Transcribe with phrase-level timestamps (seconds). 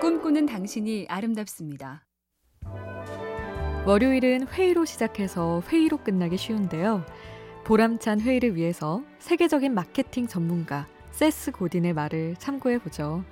[0.00, 2.06] 꿈꾸는 당신이 아름답습니다.
[3.86, 7.04] 월요일은 회의로 시작해서 회의로 끝나기 쉬운데요.
[7.64, 13.24] 보람찬 회의를 위해서 세계적인 마케팅 전문가 세스 고딘의 말을 참고해 보죠.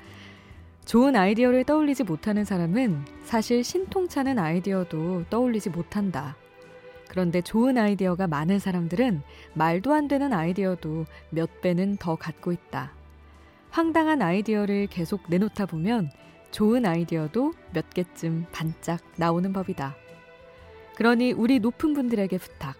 [0.85, 6.37] 좋은 아이디어를 떠올리지 못하는 사람은 사실 신통찮은 아이디어도 떠올리지 못한다.
[7.09, 9.23] 그런데 좋은 아이디어가 많은 사람들은
[9.55, 12.93] 말도 안 되는 아이디어도 몇 배는 더 갖고 있다.
[13.71, 16.11] 황당한 아이디어를 계속 내놓다 보면
[16.51, 19.97] 좋은 아이디어도 몇 개쯤 반짝 나오는 법이다.
[20.97, 22.77] 그러니 우리 높은 분들에게 부탁.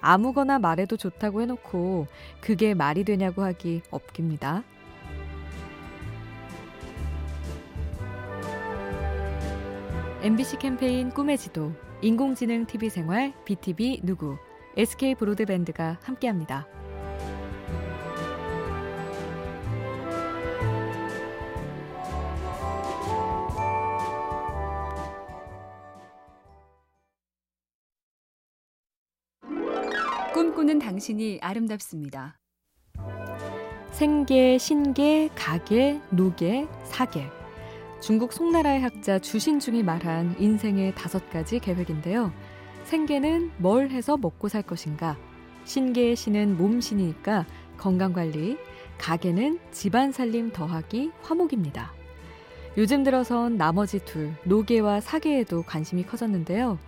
[0.00, 2.06] 아무거나 말해도 좋다고 해놓고
[2.40, 4.62] 그게 말이 되냐고 하기 없깁니다.
[10.22, 14.36] MBC 캠페인 꿈의 지도, 인공지능 TV 생활, BTV 누구,
[14.76, 16.66] SK 브로드밴드가 함께합니다.
[30.38, 32.38] 꿈꾸는 당신이 아름답습니다.
[33.90, 37.26] 생계, 신계, 가계, 노계, 사계.
[38.00, 42.32] 중국 송나라의 학자 주신중이 말한 인생의 다섯 가지 계획인데요.
[42.84, 45.16] 생계는 뭘 해서 먹고 살 것인가?
[45.64, 47.44] 신계의 신은 몸신이니까
[47.76, 48.58] 건강관리,
[48.96, 51.92] 가계는 집안 살림 더하기 화목입니다.
[52.76, 56.78] 요즘 들어선 나머지 둘, 노계와 사계에도 관심이 커졌는데요.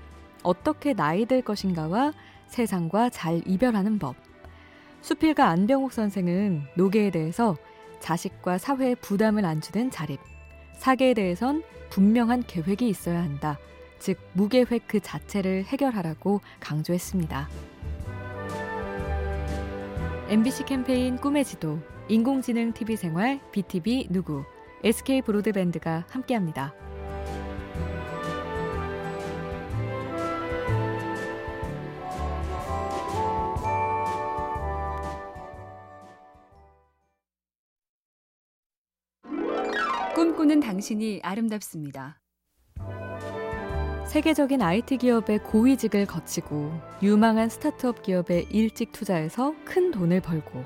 [0.45, 2.13] 어떻게 나이 들 것인가와
[2.51, 4.17] 세상과 잘 이별하는 법.
[5.01, 7.57] 수필가 안병옥 선생은 노계에 대해서
[8.01, 10.21] 자식과 사회에 부담을 안 주는 자립,
[10.75, 13.59] 사계에 대해선 분명한 계획이 있어야 한다.
[13.99, 17.49] 즉, 무계획 그 자체를 해결하라고 강조했습니다.
[20.29, 24.45] MBC 캠페인 꿈의 지도, 인공지능 TV 생활, BTV 누구,
[24.83, 26.73] SK 브로드밴드가 함께합니다.
[40.15, 42.21] 꿈꾸는 당신이 아름답습니다.
[44.09, 50.65] 세계적인 IT 기업의 고위직을 거치고 유망한 스타트업 기업에 일찍 투자해서 큰 돈을 벌고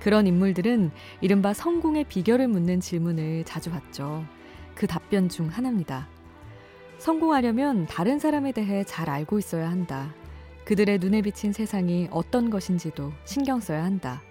[0.00, 4.24] 그런 인물들은 이른바 성공의 비결을 묻는 질문을 자주 받죠.
[4.74, 6.08] 그 답변 중 하나입니다.
[6.96, 10.14] 성공하려면 다른 사람에 대해 잘 알고 있어야 한다.
[10.64, 14.22] 그들의 눈에 비친 세상이 어떤 것인지도 신경 써야 한다.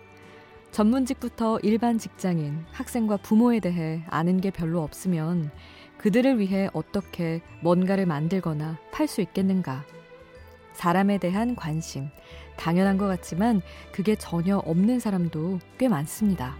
[0.72, 5.52] 전문직부터 일반 직장인, 학생과 부모에 대해 아는 게 별로 없으면
[5.98, 9.84] 그들을 위해 어떻게 뭔가를 만들거나 팔 수 있겠는가?
[10.74, 12.10] 사람에 대한 관심,
[12.56, 16.56] 당연한 것 같지만 그게 전혀 없는 사람도 꽤 많습니다.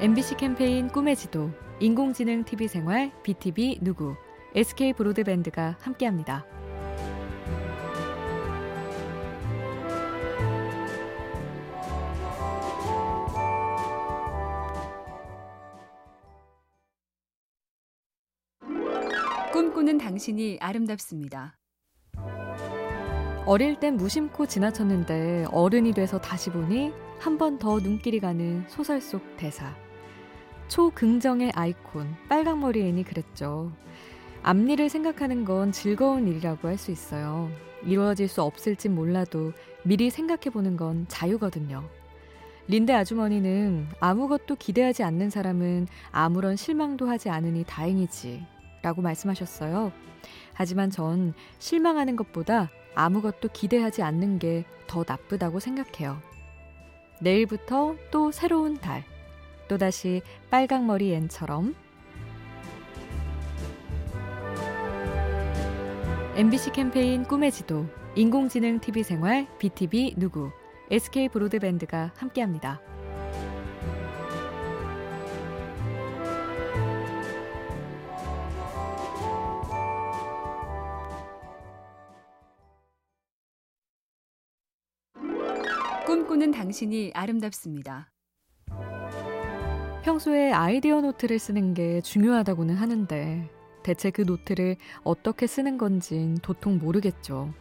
[0.00, 1.50] MBC 캠페인 꿈의 지도,
[1.80, 4.14] 인공지능 TV 생활, BTV 누구,
[4.54, 6.44] SK 브로드밴드가 함께합니다.
[19.92, 21.54] 꿈꾸는 당신이 아름답습니다.
[23.44, 29.22] 어릴 땐 무심코 지나쳤는데 어른이 돼서 다시 보니 한 번 더 눈길이 가는 소설 속
[29.36, 29.74] 대사.
[30.68, 33.72] 초긍정의 아이콘 빨강머리 앤이 그랬죠.
[34.42, 37.50] 앞일을 생각하는 건 즐거운 일이라고 할 수 있어요.
[37.84, 39.52] 이루어질 수 없을진 몰라도
[39.84, 41.84] 미리 생각해보는 건 자유거든요.
[42.68, 48.46] 린데 아주머니는 아무것도 기대하지 않는 사람은 아무런 실망도 하지 않으니 다행이지
[48.82, 49.92] 라고 말씀하셨어요.
[50.52, 56.20] 하지만 전 실망하는 것보다 아무것도 기대하지 않는 게 더 나쁘다고 생각해요.
[57.22, 59.04] 내일부터 또 새로운 달,
[59.66, 60.20] 또다시
[60.50, 61.74] 빨강머리 앤처럼
[66.34, 70.50] MBC 캠페인 꿈의 지도, 인공지능 TV 생활, BTV 누구,
[70.90, 72.91] SK 브로드밴드가 함께합니다.
[86.12, 88.10] 꿈꾸는 당신이 아름답습니다.
[90.04, 93.48] 평소에 아이디어 노트를 쓰는 게 중요하다고는 하는데
[93.82, 97.54] 대체 그 노트를 어떻게 쓰는 건진 도통 모르겠죠.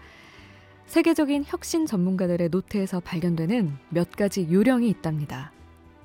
[0.86, 5.53] 세계적인 혁신 전문가들의 노트에서 발견되는 몇 가지 요령이 있답니다.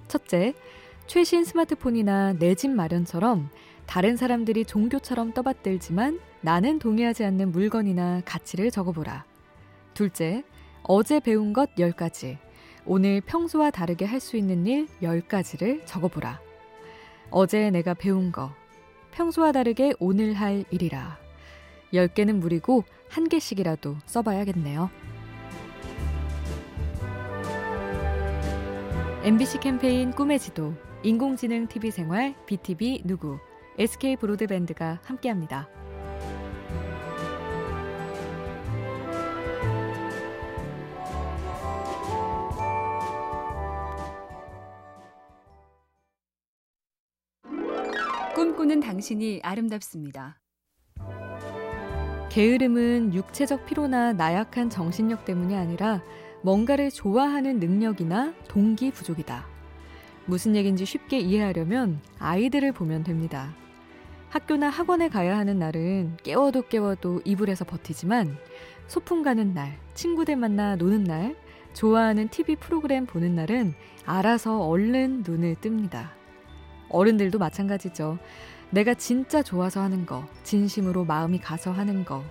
[0.06, 0.54] 첫째,
[1.08, 3.50] 최신 스마트폰이나 내 집 마련처럼
[3.86, 9.24] 다른 사람들이 종교처럼 떠받들지만 나는 동의하지 않는 물건이나 가치를 적어보라.
[9.94, 10.44] 둘째,
[10.88, 12.38] 어제 배운 것 10가지.
[12.84, 16.40] 오늘 평소와 다르게 할 수 있는 일 10가지를 적어보라.
[17.30, 18.52] 어제 내가 배운 거.
[19.10, 21.18] 평소와 다르게 오늘 할 일이라.
[21.92, 24.90] 10개는 무리고 한 개씩이라도 써봐야겠네요.
[29.24, 33.38] MBC 캠페인 꿈의 지도, 인공지능 TV 생활, BTV 누구,
[33.76, 35.68] SK 브로드밴드가 함께합니다.
[48.56, 50.40] 꿈꾸는 당신이 아름답습니다.
[52.30, 56.02] 게으름은 육체적 피로나 나약한 정신력 때문이 아니라
[56.42, 59.46] 뭔가를 좋아하는 능력이나 동기 부족이다.
[60.24, 63.54] 무슨 얘기인지 쉽게 이해하려면 아이들을 보면 됩니다.
[64.30, 68.38] 학교나 학원에 가야 하는 날은 깨워도 깨워도 이불에서 버티지만
[68.86, 71.36] 소풍 가는 날, 친구들 만나 노는 날,
[71.74, 73.74] 좋아하는 TV 프로그램 보는 날은
[74.06, 76.16] 알아서 얼른 눈을 뜹니다.
[76.88, 78.18] 어른들도 마찬가지죠.
[78.70, 82.24] 내가 진짜 좋아서 하는 거, 진심으로 마음이 가서 하는 거.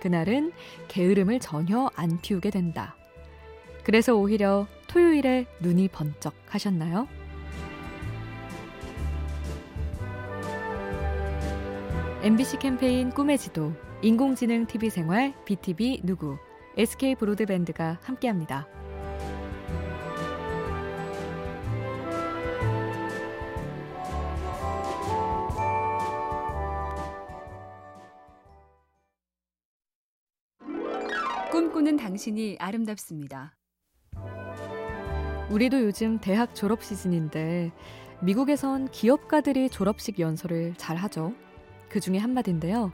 [0.00, 0.52] 그날은
[0.88, 2.96] 게으름을 전혀 안 피우게 된다.
[3.84, 7.06] 그래서 오히려 토요일에 눈이 번쩍 하셨나요?
[12.22, 13.72] MBC 캠페인 꿈의 지도,
[14.02, 16.36] 인공지능 TV 생활, BTV 누구,
[16.76, 18.68] SK 브로드밴드가 함께합니다.
[31.50, 33.56] 꿈꾸는 당신이 아름답습니다.
[35.50, 37.72] 우리도 요즘 대학 졸업 시즌인데
[38.20, 41.34] 미국에선 기업가들이 졸업식 연설을 잘 하죠.
[41.88, 42.92] 그 중에 한마디인데요.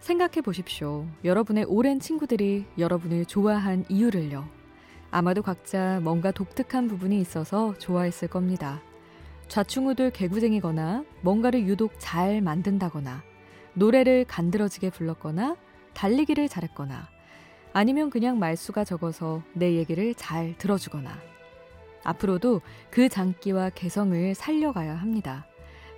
[0.00, 1.06] 생각해 보십시오.
[1.24, 4.46] 여러분의 오랜 친구들이 여러분을 좋아한 이유를요.
[5.10, 8.82] 아마도 각자 뭔가 독특한 부분이 있어서 좋아했을 겁니다.
[9.48, 13.22] 좌충우돌 개구쟁이거나 뭔가를 유독 잘 만든다거나
[13.72, 15.56] 노래를 간드러지게 불렀거나
[15.94, 17.08] 달리기를 잘했거나
[17.72, 21.10] 아니면 그냥 말수가 적어서 내 얘기를 잘 들어주거나
[22.02, 25.46] 앞으로도 그 장기와 개성을 살려가야 합니다.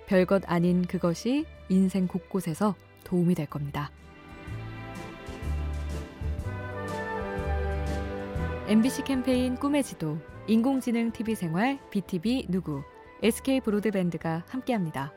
[0.05, 3.89] 별것 아닌 그것이 인생 곳곳에서 도움이 될 겁니다.
[8.67, 10.17] MBC 캠페인 꿈의 지도,
[10.47, 12.81] 인공지능 TV 생활, BTV 누구,
[13.21, 15.13] SK 브로드밴드가 함께합니다.